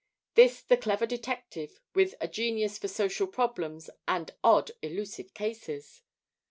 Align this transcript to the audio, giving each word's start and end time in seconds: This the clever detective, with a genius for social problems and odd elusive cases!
This 0.33 0.63
the 0.63 0.77
clever 0.77 1.05
detective, 1.05 1.79
with 1.93 2.15
a 2.19 2.27
genius 2.27 2.79
for 2.79 2.87
social 2.87 3.27
problems 3.27 3.87
and 4.07 4.31
odd 4.43 4.71
elusive 4.81 5.35
cases! 5.35 6.01